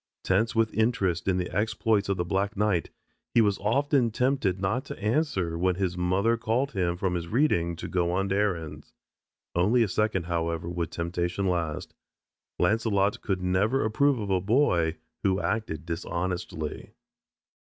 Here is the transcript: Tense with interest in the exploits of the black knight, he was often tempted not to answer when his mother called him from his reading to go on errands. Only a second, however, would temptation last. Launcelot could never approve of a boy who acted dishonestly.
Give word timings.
Tense 0.23 0.55
with 0.55 0.73
interest 0.73 1.27
in 1.27 1.37
the 1.37 1.55
exploits 1.55 2.09
of 2.09 2.17
the 2.17 2.25
black 2.25 2.57
knight, 2.57 2.89
he 3.35 3.39
was 3.39 3.59
often 3.59 4.09
tempted 4.09 4.59
not 4.59 4.83
to 4.85 4.97
answer 4.97 5.59
when 5.59 5.75
his 5.75 5.95
mother 5.95 6.37
called 6.37 6.71
him 6.71 6.97
from 6.97 7.13
his 7.13 7.27
reading 7.27 7.75
to 7.75 7.87
go 7.87 8.11
on 8.11 8.31
errands. 8.31 8.93
Only 9.53 9.83
a 9.83 9.87
second, 9.87 10.23
however, 10.23 10.67
would 10.67 10.89
temptation 10.89 11.45
last. 11.47 11.93
Launcelot 12.57 13.21
could 13.21 13.43
never 13.43 13.85
approve 13.85 14.17
of 14.17 14.31
a 14.31 14.41
boy 14.41 14.97
who 15.21 15.39
acted 15.39 15.85
dishonestly. 15.85 16.95